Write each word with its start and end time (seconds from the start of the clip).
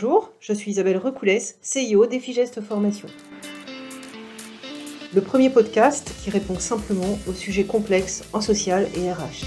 Bonjour, 0.00 0.32
je 0.38 0.52
suis 0.52 0.70
Isabelle 0.70 0.98
Recoulès, 0.98 1.58
CIO 1.60 2.06
d'Effigestes 2.06 2.60
Formation. 2.60 3.08
Le 5.12 5.20
premier 5.20 5.50
podcast 5.50 6.14
qui 6.22 6.30
répond 6.30 6.56
simplement 6.60 7.18
aux 7.26 7.32
sujets 7.32 7.64
complexes 7.66 8.22
en 8.32 8.40
social 8.40 8.86
et 8.94 9.12
RH. 9.12 9.44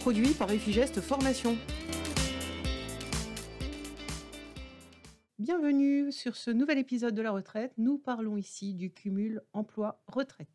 Produit 0.00 0.30
par 0.30 0.50
Effigestes 0.52 1.02
Formation. 1.02 1.58
Bienvenue 5.38 6.10
sur 6.12 6.36
ce 6.36 6.50
nouvel 6.50 6.78
épisode 6.78 7.14
de 7.14 7.20
la 7.20 7.32
retraite. 7.32 7.74
Nous 7.76 7.98
parlons 7.98 8.38
ici 8.38 8.72
du 8.72 8.90
cumul 8.90 9.42
emploi-retraite. 9.52 10.48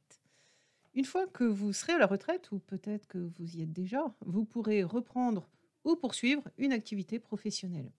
Une 0.96 1.06
fois 1.06 1.28
que 1.28 1.44
vous 1.44 1.72
serez 1.72 1.94
à 1.94 2.00
la 2.00 2.08
retraite, 2.08 2.52
ou 2.52 2.58
peut-être 2.58 3.08
que 3.08 3.20
vous 3.20 3.58
y 3.58 3.62
êtes 3.62 3.74
déjà, 3.74 4.12
vous 4.26 4.44
pourrez 4.44 4.82
reprendre 4.82 5.48
ou 5.84 5.96
poursuivre 5.96 6.44
une 6.58 6.72
activité 6.72 7.20
professionnelle. 7.20 7.92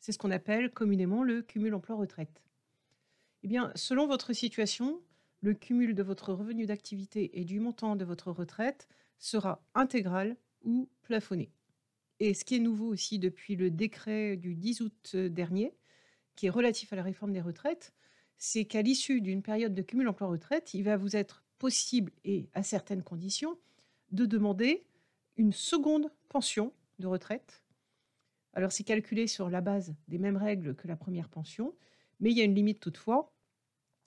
C'est 0.00 0.12
ce 0.12 0.18
qu'on 0.18 0.30
appelle 0.30 0.70
communément 0.70 1.24
le 1.24 1.42
cumul 1.42 1.74
emploi-retraite. 1.74 2.42
Eh 3.42 3.48
bien, 3.48 3.72
selon 3.74 4.06
votre 4.06 4.32
situation, 4.32 5.00
le 5.40 5.54
cumul 5.54 5.94
de 5.94 6.02
votre 6.02 6.32
revenu 6.32 6.66
d'activité 6.66 7.38
et 7.38 7.44
du 7.44 7.60
montant 7.60 7.96
de 7.96 8.04
votre 8.04 8.30
retraite 8.30 8.88
sera 9.18 9.62
intégral 9.74 10.36
ou 10.62 10.88
plafonné. 11.02 11.50
Et 12.20 12.34
ce 12.34 12.44
qui 12.44 12.56
est 12.56 12.60
nouveau 12.60 12.86
aussi 12.86 13.18
depuis 13.18 13.54
le 13.54 13.70
décret 13.70 14.36
du 14.36 14.54
10 14.54 14.80
août 14.80 15.16
dernier, 15.16 15.72
qui 16.34 16.46
est 16.46 16.50
relatif 16.50 16.92
à 16.92 16.96
la 16.96 17.02
réforme 17.02 17.32
des 17.32 17.40
retraites, 17.40 17.92
c'est 18.38 18.64
qu'à 18.64 18.82
l'issue 18.82 19.20
d'une 19.20 19.42
période 19.42 19.74
de 19.74 19.82
cumul 19.82 20.08
emploi-retraite, 20.08 20.74
il 20.74 20.82
va 20.82 20.96
vous 20.96 21.16
être 21.16 21.44
possible, 21.58 22.12
et 22.24 22.48
à 22.54 22.62
certaines 22.62 23.02
conditions, 23.02 23.58
de 24.12 24.26
demander 24.26 24.84
une 25.36 25.52
seconde 25.52 26.10
pension 26.28 26.72
de 26.98 27.06
retraite. 27.06 27.62
Alors 28.54 28.72
c'est 28.72 28.84
calculé 28.84 29.26
sur 29.26 29.50
la 29.50 29.60
base 29.60 29.94
des 30.08 30.18
mêmes 30.18 30.36
règles 30.36 30.74
que 30.74 30.88
la 30.88 30.96
première 30.96 31.28
pension, 31.28 31.74
mais 32.20 32.30
il 32.30 32.38
y 32.38 32.40
a 32.40 32.44
une 32.44 32.54
limite 32.54 32.80
toutefois. 32.80 33.32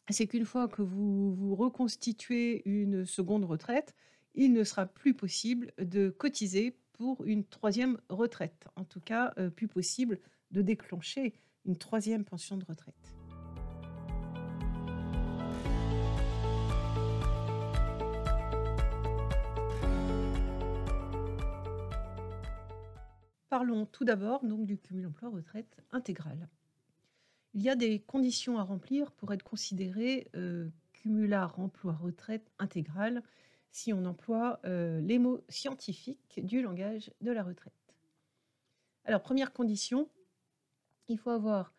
C'est 0.09 0.27
qu'une 0.27 0.45
fois 0.45 0.67
que 0.67 0.81
vous, 0.81 1.33
vous 1.33 1.55
reconstituez 1.55 2.61
une 2.65 3.05
seconde 3.05 3.45
retraite, 3.45 3.95
il 4.33 4.53
ne 4.53 4.63
sera 4.63 4.85
plus 4.85 5.13
possible 5.13 5.71
de 5.77 6.09
cotiser 6.09 6.77
pour 6.93 7.23
une 7.25 7.45
troisième 7.45 7.99
retraite. 8.09 8.67
En 8.75 8.83
tout 8.83 8.99
cas, 9.01 9.33
euh, 9.37 9.49
plus 9.49 9.67
possible 9.67 10.19
de 10.51 10.61
déclencher 10.61 11.33
une 11.65 11.77
troisième 11.77 12.25
pension 12.25 12.57
de 12.57 12.65
retraite. 12.65 13.20
Parlons 23.51 23.85
tout 23.85 24.05
d'abord 24.05 24.45
donc 24.45 24.65
du 24.65 24.77
cumul 24.77 25.07
emploi-retraite 25.07 25.83
intégral. 25.91 26.47
Il 27.53 27.61
y 27.61 27.69
a 27.69 27.75
des 27.75 27.99
conditions 27.99 28.57
à 28.57 28.63
remplir 28.63 29.11
pour 29.11 29.33
être 29.33 29.43
considéré 29.43 30.29
euh, 30.37 30.69
emploi-retraite 31.57 32.49
intégral 32.59 33.21
si 33.69 33.91
on 33.91 34.05
emploie 34.05 34.61
euh, 34.63 35.01
les 35.01 35.19
mots 35.19 35.43
scientifiques 35.49 36.39
du 36.45 36.61
langage 36.61 37.11
de 37.19 37.33
la 37.33 37.43
retraite. 37.43 37.73
Alors, 39.03 39.21
première 39.21 39.51
condition, 39.51 40.07
il 41.09 41.17
faut 41.17 41.31
avoir 41.31 41.73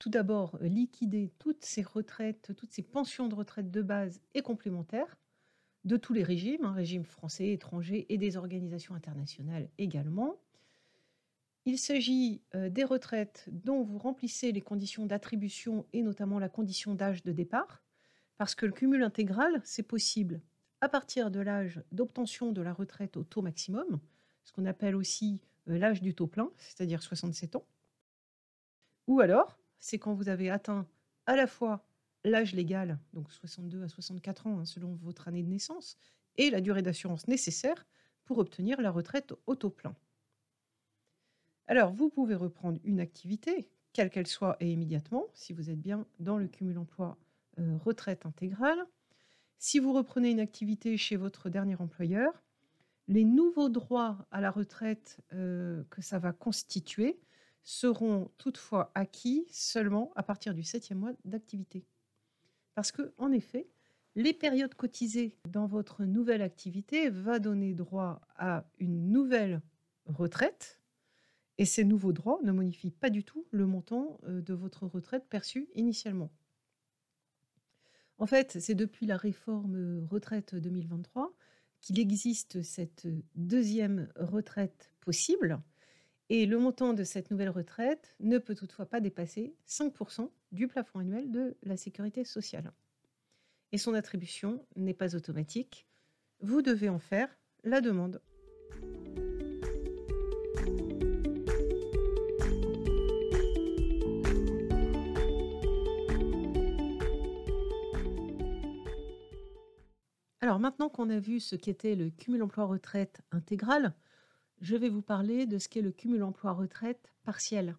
tout 0.00 0.10
d'abord 0.10 0.58
liquidé 0.60 1.30
toutes 1.38 1.64
ces 1.64 1.82
retraites, 1.82 2.52
toutes 2.56 2.72
ces 2.72 2.82
pensions 2.82 3.28
de 3.28 3.36
retraite 3.36 3.70
de 3.70 3.82
base 3.82 4.20
et 4.34 4.42
complémentaires 4.42 5.16
de 5.84 5.96
tous 5.96 6.14
les 6.14 6.24
régimes, 6.24 6.64
hein, 6.64 6.72
régimes 6.72 7.04
français, 7.04 7.52
étrangers 7.52 8.06
et 8.08 8.18
des 8.18 8.36
organisations 8.36 8.96
internationales 8.96 9.70
également. 9.78 10.40
Il 11.68 11.78
s'agit 11.80 12.40
euh, 12.54 12.70
des 12.70 12.84
retraites 12.84 13.44
dont 13.48 13.82
vous 13.82 13.98
remplissez 13.98 14.52
les 14.52 14.60
conditions 14.60 15.04
d'attribution 15.04 15.84
et 15.92 16.02
notamment 16.02 16.38
la 16.38 16.48
condition 16.48 16.94
d'âge 16.94 17.24
de 17.24 17.32
départ, 17.32 17.82
parce 18.36 18.54
que 18.54 18.66
le 18.66 18.72
cumul 18.72 19.02
intégral, 19.02 19.60
c'est 19.64 19.82
possible 19.82 20.40
à 20.80 20.88
partir 20.88 21.28
de 21.28 21.40
l'âge 21.40 21.82
d'obtention 21.90 22.52
de 22.52 22.62
la 22.62 22.72
retraite 22.72 23.16
au 23.16 23.24
taux 23.24 23.42
maximum, 23.42 23.98
ce 24.44 24.52
qu'on 24.52 24.64
appelle 24.64 24.94
aussi 24.94 25.42
euh, 25.68 25.76
l'âge 25.76 26.02
du 26.02 26.14
taux 26.14 26.28
plein, 26.28 26.52
c'est-à-dire 26.56 27.02
67 27.02 27.56
ans. 27.56 27.66
Ou 29.08 29.18
alors, 29.18 29.58
c'est 29.80 29.98
quand 29.98 30.14
vous 30.14 30.28
avez 30.28 30.50
atteint 30.50 30.86
à 31.26 31.34
la 31.34 31.48
fois 31.48 31.84
l'âge 32.22 32.54
légal, 32.54 33.00
donc 33.12 33.32
62 33.32 33.82
à 33.82 33.88
64 33.88 34.46
ans 34.46 34.60
hein, 34.60 34.64
selon 34.64 34.94
votre 35.02 35.26
année 35.26 35.42
de 35.42 35.48
naissance, 35.48 35.98
et 36.36 36.50
la 36.50 36.60
durée 36.60 36.82
d'assurance 36.82 37.26
nécessaire 37.26 37.86
pour 38.24 38.38
obtenir 38.38 38.80
la 38.80 38.92
retraite 38.92 39.34
au 39.46 39.56
taux 39.56 39.70
plein. 39.70 39.96
Alors, 41.68 41.92
vous 41.92 42.10
pouvez 42.10 42.34
reprendre 42.34 42.78
une 42.84 43.00
activité, 43.00 43.68
quelle 43.92 44.10
qu'elle 44.10 44.26
soit, 44.26 44.56
et 44.60 44.70
immédiatement, 44.70 45.26
si 45.34 45.52
vous 45.52 45.68
êtes 45.70 45.80
bien 45.80 46.06
dans 46.20 46.38
le 46.38 46.46
cumul 46.46 46.78
emploi 46.78 47.18
euh, 47.58 47.76
retraite 47.78 48.24
intégrale. 48.24 48.78
Si 49.58 49.78
vous 49.78 49.92
reprenez 49.92 50.30
une 50.30 50.40
activité 50.40 50.96
chez 50.96 51.16
votre 51.16 51.48
dernier 51.48 51.74
employeur, 51.76 52.44
les 53.08 53.24
nouveaux 53.24 53.68
droits 53.68 54.26
à 54.30 54.40
la 54.40 54.50
retraite 54.50 55.20
euh, 55.32 55.82
que 55.90 56.02
ça 56.02 56.18
va 56.18 56.32
constituer 56.32 57.18
seront 57.62 58.30
toutefois 58.38 58.92
acquis 58.94 59.46
seulement 59.50 60.12
à 60.14 60.22
partir 60.22 60.54
du 60.54 60.62
septième 60.62 60.98
mois 60.98 61.12
d'activité. 61.24 61.84
Parce 62.74 62.92
que, 62.92 63.12
en 63.18 63.32
effet, 63.32 63.68
les 64.14 64.32
périodes 64.32 64.74
cotisées 64.74 65.36
dans 65.48 65.66
votre 65.66 66.04
nouvelle 66.04 66.42
activité 66.42 67.10
va 67.10 67.38
donner 67.38 67.74
droit 67.74 68.20
à 68.36 68.64
une 68.78 69.10
nouvelle 69.10 69.62
retraite 70.06 70.80
et 71.58 71.64
ces 71.64 71.84
nouveaux 71.84 72.12
droits 72.12 72.38
ne 72.42 72.52
modifient 72.52 72.90
pas 72.90 73.10
du 73.10 73.24
tout 73.24 73.46
le 73.50 73.66
montant 73.66 74.18
euh, 74.24 74.40
de 74.40 74.54
votre 74.54 74.86
retraite 74.86 75.26
perçue 75.28 75.68
initialement. 75.74 76.30
En 78.18 78.26
fait, 78.26 78.58
c'est 78.60 78.74
depuis 78.74 79.06
la 79.06 79.16
réforme 79.16 79.76
euh, 79.76 80.06
retraite 80.06 80.54
2023 80.54 81.32
qu'il 81.80 81.98
existe 82.00 82.62
cette 82.62 83.06
deuxième 83.34 84.08
retraite 84.16 84.90
possible. 85.00 85.60
Et 86.28 86.46
le 86.46 86.58
montant 86.58 86.92
de 86.92 87.04
cette 87.04 87.30
nouvelle 87.30 87.50
retraite 87.50 88.16
ne 88.18 88.38
peut 88.38 88.54
toutefois 88.54 88.86
pas 88.86 89.00
dépasser 89.00 89.54
5% 89.68 90.30
du 90.50 90.66
plafond 90.66 90.98
annuel 90.98 91.30
de 91.30 91.56
la 91.62 91.76
sécurité 91.76 92.24
sociale. 92.24 92.72
Et 93.72 93.78
son 93.78 93.94
attribution 93.94 94.66
n'est 94.74 94.94
pas 94.94 95.14
automatique. 95.14 95.86
Vous 96.40 96.62
devez 96.62 96.88
en 96.88 96.98
faire 96.98 97.28
la 97.62 97.80
demande. 97.80 98.20
Alors 110.40 110.58
maintenant 110.58 110.88
qu'on 110.88 111.08
a 111.08 111.18
vu 111.18 111.40
ce 111.40 111.56
qu'était 111.56 111.94
le 111.94 112.10
cumul 112.10 112.42
emploi-retraite 112.42 113.22
intégral, 113.32 113.94
je 114.60 114.76
vais 114.76 114.90
vous 114.90 115.02
parler 115.02 115.46
de 115.46 115.58
ce 115.58 115.68
qu'est 115.68 115.82
le 115.82 115.92
cumul 115.92 116.22
emploi-retraite 116.22 117.12
partiel. 117.24 117.76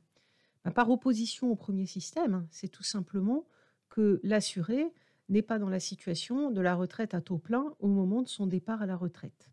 Ben, 0.64 0.72
par 0.72 0.90
opposition 0.90 1.52
au 1.52 1.56
premier 1.56 1.86
système, 1.86 2.48
c'est 2.50 2.68
tout 2.68 2.84
simplement 2.84 3.48
que 3.90 4.20
l'assuré 4.24 4.92
n'est 5.30 5.42
pas 5.42 5.60
dans 5.60 5.70
la 5.70 5.80
situation 5.80 6.52
de 6.52 6.62
la 6.62 6.76
retraite 6.76 7.14
à 7.14 7.22
taux 7.22 7.38
plein 7.38 7.76
au 7.80 7.88
moment 7.88 8.22
de 8.22 8.28
son 8.28 8.48
départ 8.48 8.82
à 8.82 8.86
la 8.86 8.96
retraite. 8.96 9.50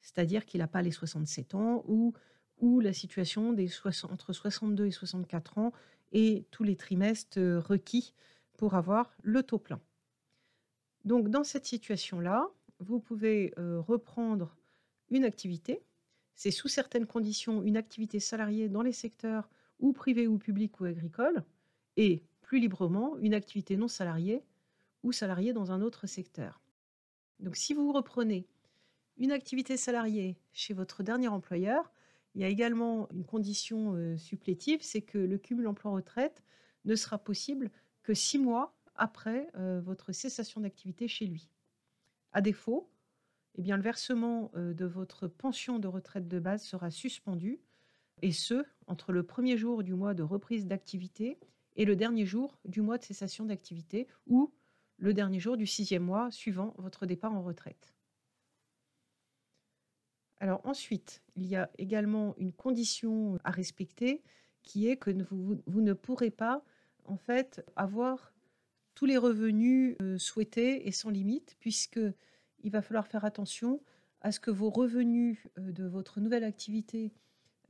C'est-à-dire 0.00 0.46
qu'il 0.46 0.60
n'a 0.60 0.68
pas 0.68 0.82
les 0.82 0.90
67 0.90 1.54
ans 1.54 1.84
ou, 1.86 2.14
ou 2.58 2.80
la 2.80 2.92
situation 2.92 3.52
des 3.52 3.70
entre 4.04 4.32
62 4.32 4.86
et 4.86 4.90
64 4.90 5.58
ans 5.58 5.72
et 6.12 6.46
tous 6.50 6.64
les 6.64 6.76
trimestres 6.76 7.38
requis 7.38 8.14
pour 8.56 8.74
avoir 8.74 9.12
le 9.22 9.42
taux 9.42 9.58
plein. 9.58 9.80
Donc, 11.08 11.30
dans 11.30 11.42
cette 11.42 11.64
situation-là, 11.64 12.50
vous 12.80 13.00
pouvez 13.00 13.54
euh, 13.56 13.80
reprendre 13.80 14.54
une 15.08 15.24
activité. 15.24 15.80
C'est 16.34 16.50
sous 16.50 16.68
certaines 16.68 17.06
conditions 17.06 17.62
une 17.62 17.78
activité 17.78 18.20
salariée 18.20 18.68
dans 18.68 18.82
les 18.82 18.92
secteurs 18.92 19.48
ou 19.80 19.94
privés 19.94 20.26
ou 20.26 20.36
publics 20.36 20.78
ou 20.80 20.84
agricoles, 20.84 21.44
et 21.96 22.24
plus 22.42 22.60
librement 22.60 23.16
une 23.16 23.32
activité 23.32 23.78
non 23.78 23.88
salariée 23.88 24.44
ou 25.02 25.12
salariée 25.12 25.54
dans 25.54 25.72
un 25.72 25.80
autre 25.80 26.06
secteur. 26.06 26.60
Donc, 27.40 27.56
si 27.56 27.72
vous 27.72 27.90
reprenez 27.90 28.46
une 29.16 29.32
activité 29.32 29.78
salariée 29.78 30.36
chez 30.52 30.74
votre 30.74 31.02
dernier 31.02 31.28
employeur, 31.28 31.90
il 32.34 32.42
y 32.42 32.44
a 32.44 32.48
également 32.48 33.08
une 33.14 33.24
condition 33.24 33.94
euh, 33.94 34.18
supplétive, 34.18 34.80
c'est 34.82 35.00
que 35.00 35.16
le 35.16 35.38
cumul 35.38 35.68
emploi-retraite 35.68 36.44
ne 36.84 36.94
sera 36.96 37.16
possible 37.16 37.70
que 38.02 38.12
six 38.12 38.38
mois 38.38 38.77
après 38.98 39.48
euh, 39.56 39.80
votre 39.80 40.12
cessation 40.12 40.60
d'activité 40.60 41.08
chez 41.08 41.26
lui. 41.26 41.48
À 42.32 42.40
défaut, 42.40 42.90
eh 43.54 43.62
bien, 43.62 43.76
le 43.76 43.82
versement 43.82 44.50
euh, 44.54 44.74
de 44.74 44.84
votre 44.84 45.26
pension 45.26 45.78
de 45.78 45.88
retraite 45.88 46.28
de 46.28 46.38
base 46.38 46.62
sera 46.64 46.90
suspendu, 46.90 47.60
et 48.20 48.32
ce, 48.32 48.64
entre 48.86 49.12
le 49.12 49.22
premier 49.22 49.56
jour 49.56 49.82
du 49.82 49.94
mois 49.94 50.14
de 50.14 50.22
reprise 50.22 50.66
d'activité 50.66 51.38
et 51.76 51.84
le 51.84 51.94
dernier 51.94 52.26
jour 52.26 52.58
du 52.64 52.82
mois 52.82 52.98
de 52.98 53.04
cessation 53.04 53.44
d'activité, 53.44 54.08
ou 54.26 54.52
le 54.98 55.14
dernier 55.14 55.38
jour 55.38 55.56
du 55.56 55.66
sixième 55.66 56.02
mois 56.02 56.30
suivant 56.30 56.74
votre 56.78 57.06
départ 57.06 57.32
en 57.32 57.42
retraite. 57.42 57.94
Alors 60.40 60.60
ensuite, 60.64 61.22
il 61.36 61.46
y 61.46 61.56
a 61.56 61.70
également 61.78 62.34
une 62.36 62.52
condition 62.52 63.38
à 63.44 63.50
respecter 63.50 64.22
qui 64.62 64.88
est 64.88 64.96
que 64.96 65.10
vous, 65.30 65.62
vous 65.66 65.80
ne 65.80 65.92
pourrez 65.92 66.30
pas 66.30 66.64
en 67.04 67.16
fait 67.16 67.64
avoir 67.76 68.32
tous 68.98 69.06
les 69.06 69.16
revenus 69.16 69.94
euh, 70.02 70.18
souhaités 70.18 70.88
et 70.88 70.90
sans 70.90 71.10
limite, 71.10 71.56
puisque 71.60 72.00
il 72.64 72.72
va 72.72 72.82
falloir 72.82 73.06
faire 73.06 73.24
attention 73.24 73.80
à 74.22 74.32
ce 74.32 74.40
que 74.40 74.50
vos 74.50 74.70
revenus 74.70 75.38
euh, 75.56 75.70
de 75.70 75.84
votre 75.84 76.18
nouvelle 76.18 76.42
activité 76.42 77.12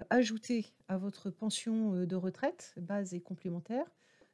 euh, 0.01 0.05
ajoutés 0.09 0.73
à 0.89 0.97
votre 0.97 1.29
pension 1.29 2.07
de 2.07 2.17
retraite, 2.17 2.73
base 2.79 3.13
et 3.13 3.21
complémentaire, 3.21 3.85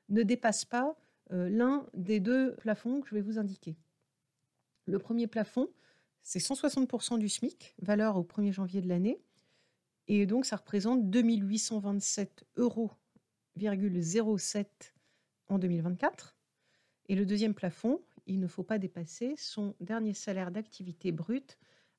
ne 0.08 0.23
dépassent 0.23 0.67
pas 0.67 0.96
l'un 1.31 1.85
des 1.94 2.20
deux 2.20 2.55
plafonds 2.56 3.00
que 3.00 3.08
je 3.08 3.17
vais 3.17 3.23
vous 3.23 3.40
indiquer. 3.40 3.76
Le 4.87 5.00
premier 5.00 5.26
plafond, 5.26 5.69
c'est 6.23 6.38
160% 6.38 7.19
du 7.19 7.29
SMIC, 7.29 7.75
valeur 7.82 8.17
au 8.17 8.23
1er 8.23 8.52
janvier 8.52 8.82
de 8.82 8.88
l'année. 8.88 9.20
Et 10.06 10.26
donc, 10.26 10.44
ça 10.44 10.56
représente 10.56 11.11
2827 11.11 12.44
euros 12.56 12.93
en 15.49 15.58
2024. 15.58 16.34
Et 17.06 17.15
le 17.15 17.27
deuxième 17.27 17.55
plafond, 17.55 18.01
il 18.27 18.41
ne 18.41 18.47
faut 18.47 18.62
pas 18.62 18.79
dépasser 18.79 19.35
son 19.37 19.75
dernier 19.81 20.15
salaire 20.15 20.51
d'activité 20.51 21.12
brute 21.12 21.59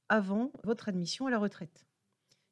avant 0.10 0.52
votre 0.64 0.90
admission 0.90 1.28
à 1.28 1.32
la 1.32 1.40
retraite. 1.40 1.86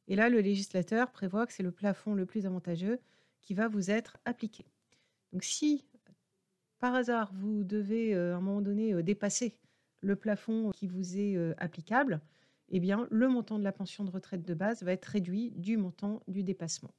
Et 0.07 0.15
là, 0.15 0.29
le 0.29 0.39
législateur 0.41 1.11
prévoit 1.11 1.47
que 1.47 1.53
c'est 1.53 1.63
le 1.63 1.71
plafond 1.71 2.13
le 2.13 2.25
plus 2.25 2.45
avantageux 2.45 2.99
qui 3.41 3.53
va 3.53 3.67
vous 3.67 3.89
être 3.89 4.17
appliqué. 4.25 4.65
Donc 5.31 5.43
si 5.43 5.85
par 6.79 6.95
hasard 6.95 7.31
vous 7.33 7.63
devez 7.63 8.13
euh, 8.13 8.33
à 8.33 8.37
un 8.37 8.41
moment 8.41 8.61
donné 8.61 8.93
euh, 8.93 9.01
dépasser 9.01 9.57
le 10.01 10.15
plafond 10.15 10.71
qui 10.71 10.87
vous 10.87 11.17
est 11.17 11.35
euh, 11.35 11.53
applicable, 11.57 12.21
eh 12.69 12.79
bien 12.79 13.07
le 13.09 13.27
montant 13.27 13.57
de 13.57 13.63
la 13.63 13.71
pension 13.71 14.03
de 14.03 14.11
retraite 14.11 14.43
de 14.43 14.53
base 14.53 14.83
va 14.83 14.91
être 14.91 15.05
réduit 15.05 15.51
du 15.51 15.77
montant 15.77 16.21
du 16.27 16.43
dépassement. 16.43 16.93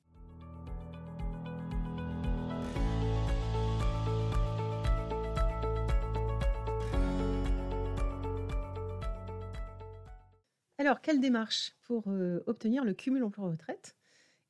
Alors, 10.84 11.00
quelle 11.00 11.18
démarche 11.18 11.72
pour 11.84 12.08
euh, 12.08 12.42
obtenir 12.46 12.84
le 12.84 12.92
cumul 12.92 13.24
emploi-retraite? 13.24 13.96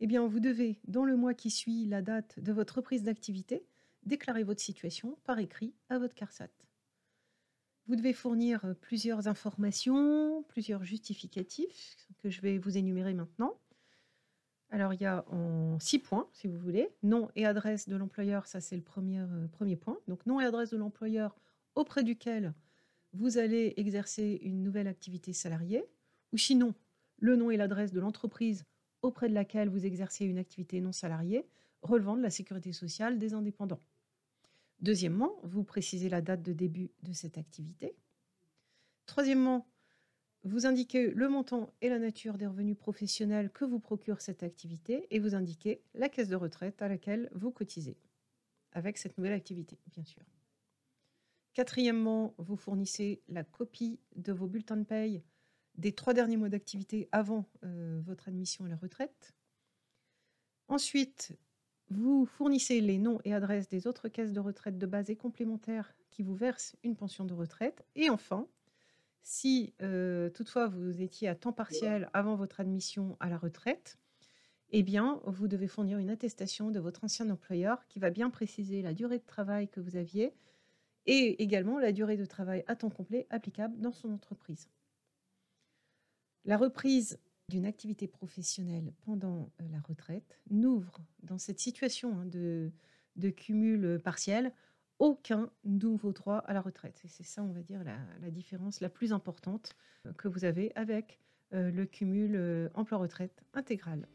Eh 0.00 0.08
bien, 0.08 0.26
vous 0.26 0.40
devez, 0.40 0.80
dans 0.88 1.04
le 1.04 1.16
mois 1.16 1.32
qui 1.32 1.48
suit 1.48 1.86
la 1.86 2.02
date 2.02 2.40
de 2.40 2.52
votre 2.52 2.78
reprise 2.78 3.04
d'activité, 3.04 3.64
déclarer 4.02 4.42
votre 4.42 4.60
situation 4.60 5.16
par 5.22 5.38
écrit 5.38 5.76
à 5.90 6.00
votre 6.00 6.16
CARSAT. 6.16 6.50
Vous 7.86 7.94
devez 7.94 8.12
fournir 8.12 8.64
euh, 8.64 8.74
plusieurs 8.74 9.28
informations, 9.28 10.42
plusieurs 10.48 10.82
justificatifs 10.82 12.08
que 12.18 12.30
je 12.30 12.40
vais 12.40 12.58
vous 12.58 12.76
énumérer 12.76 13.14
maintenant. 13.14 13.56
Alors, 14.70 14.92
il 14.92 15.00
y 15.00 15.06
a 15.06 15.24
en 15.30 15.78
six 15.78 16.00
points, 16.00 16.28
si 16.32 16.48
vous 16.48 16.58
voulez. 16.58 16.88
Nom 17.04 17.30
et 17.36 17.46
adresse 17.46 17.88
de 17.88 17.94
l'employeur, 17.94 18.48
ça 18.48 18.60
c'est 18.60 18.76
le 18.76 18.82
premier, 18.82 19.20
euh, 19.20 19.46
premier 19.52 19.76
point. 19.76 20.00
Donc, 20.08 20.26
nom 20.26 20.40
et 20.40 20.44
adresse 20.44 20.70
de 20.70 20.78
l'employeur 20.78 21.36
auprès 21.76 22.02
duquel 22.02 22.54
vous 23.12 23.38
allez 23.38 23.74
exercer 23.76 24.40
une 24.42 24.64
nouvelle 24.64 24.88
activité 24.88 25.32
salariée 25.32 25.84
ou 26.34 26.36
sinon 26.36 26.74
le 27.18 27.36
nom 27.36 27.50
et 27.52 27.56
l'adresse 27.56 27.92
de 27.92 28.00
l'entreprise 28.00 28.64
auprès 29.02 29.28
de 29.28 29.34
laquelle 29.34 29.68
vous 29.68 29.86
exercez 29.86 30.24
une 30.26 30.36
activité 30.38 30.80
non 30.80 30.90
salariée 30.90 31.46
relevant 31.80 32.16
de 32.16 32.22
la 32.22 32.30
sécurité 32.30 32.72
sociale 32.72 33.18
des 33.18 33.34
indépendants. 33.34 33.80
Deuxièmement, 34.80 35.36
vous 35.44 35.62
précisez 35.62 36.08
la 36.08 36.20
date 36.20 36.42
de 36.42 36.52
début 36.52 36.90
de 37.04 37.12
cette 37.12 37.38
activité. 37.38 37.94
Troisièmement, 39.06 39.68
vous 40.42 40.66
indiquez 40.66 41.10
le 41.12 41.28
montant 41.28 41.72
et 41.80 41.88
la 41.88 42.00
nature 42.00 42.36
des 42.36 42.46
revenus 42.46 42.76
professionnels 42.76 43.50
que 43.50 43.64
vous 43.64 43.78
procure 43.78 44.20
cette 44.20 44.42
activité 44.42 45.06
et 45.10 45.20
vous 45.20 45.36
indiquez 45.36 45.82
la 45.94 46.08
caisse 46.08 46.28
de 46.28 46.36
retraite 46.36 46.82
à 46.82 46.88
laquelle 46.88 47.30
vous 47.32 47.52
cotisez 47.52 47.96
avec 48.72 48.98
cette 48.98 49.16
nouvelle 49.18 49.32
activité, 49.34 49.78
bien 49.92 50.04
sûr. 50.04 50.22
Quatrièmement, 51.54 52.34
vous 52.38 52.56
fournissez 52.56 53.22
la 53.28 53.44
copie 53.44 54.00
de 54.16 54.32
vos 54.32 54.48
bulletins 54.48 54.76
de 54.76 54.84
paye 54.84 55.22
des 55.76 55.92
trois 55.92 56.14
derniers 56.14 56.36
mois 56.36 56.48
d'activité 56.48 57.08
avant 57.12 57.46
euh, 57.64 58.00
votre 58.04 58.28
admission 58.28 58.64
à 58.64 58.68
la 58.68 58.76
retraite. 58.76 59.34
Ensuite, 60.68 61.36
vous 61.90 62.26
fournissez 62.26 62.80
les 62.80 62.98
noms 62.98 63.20
et 63.24 63.34
adresses 63.34 63.68
des 63.68 63.86
autres 63.86 64.08
caisses 64.08 64.32
de 64.32 64.40
retraite 64.40 64.78
de 64.78 64.86
base 64.86 65.10
et 65.10 65.16
complémentaires 65.16 65.94
qui 66.10 66.22
vous 66.22 66.34
versent 66.34 66.76
une 66.82 66.96
pension 66.96 67.24
de 67.24 67.34
retraite. 67.34 67.84
Et 67.94 68.08
enfin, 68.08 68.48
si 69.22 69.74
euh, 69.82 70.30
toutefois 70.30 70.68
vous 70.68 71.02
étiez 71.02 71.28
à 71.28 71.34
temps 71.34 71.52
partiel 71.52 72.08
avant 72.12 72.36
votre 72.36 72.60
admission 72.60 73.16
à 73.20 73.28
la 73.28 73.36
retraite, 73.36 73.98
eh 74.70 74.82
bien, 74.82 75.20
vous 75.24 75.46
devez 75.46 75.68
fournir 75.68 75.98
une 75.98 76.10
attestation 76.10 76.70
de 76.70 76.80
votre 76.80 77.04
ancien 77.04 77.28
employeur 77.30 77.86
qui 77.86 77.98
va 77.98 78.10
bien 78.10 78.30
préciser 78.30 78.82
la 78.82 78.94
durée 78.94 79.18
de 79.18 79.26
travail 79.26 79.68
que 79.68 79.80
vous 79.80 79.96
aviez 79.96 80.34
et 81.06 81.42
également 81.42 81.78
la 81.78 81.92
durée 81.92 82.16
de 82.16 82.24
travail 82.24 82.64
à 82.66 82.76
temps 82.76 82.90
complet 82.90 83.26
applicable 83.30 83.78
dans 83.78 83.92
son 83.92 84.12
entreprise. 84.12 84.68
La 86.44 86.56
reprise 86.58 87.18
d'une 87.48 87.66
activité 87.66 88.06
professionnelle 88.06 88.92
pendant 89.02 89.50
euh, 89.60 89.68
la 89.70 89.80
retraite 89.80 90.38
n'ouvre 90.50 91.00
dans 91.22 91.38
cette 91.38 91.60
situation 91.60 92.18
hein, 92.18 92.26
de, 92.26 92.70
cumul 93.30 94.00
partiel 94.02 94.52
aucun 94.98 95.50
nouveau 95.64 96.12
droit 96.12 96.38
à 96.38 96.52
la 96.52 96.60
retraite. 96.60 97.00
Et 97.04 97.08
c'est 97.08 97.24
ça, 97.24 97.42
on 97.42 97.52
va 97.52 97.62
dire, 97.62 97.82
la, 97.84 98.30
différence 98.30 98.80
la 98.80 98.88
plus 98.88 99.12
importante 99.12 99.74
euh, 100.06 100.12
que 100.12 100.28
vous 100.28 100.44
avez 100.44 100.72
avec 100.74 101.18
euh, 101.52 101.70
le 101.70 101.86
cumul 101.86 102.70
emploi-retraite 102.74 103.42
intégral. 103.54 104.06